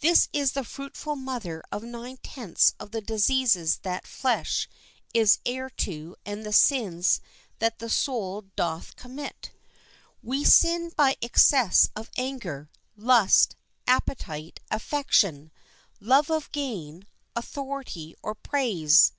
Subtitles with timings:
[0.00, 4.68] This is the fruitful mother of nine tenths of the diseases that flesh
[5.14, 7.20] is heir to and the sins
[7.60, 9.52] that the soul doth commit.
[10.24, 13.54] We sin by excess of anger, lust,
[13.86, 15.52] appetite, affection,
[16.00, 17.06] love of gain,
[17.36, 19.12] authority, or praise.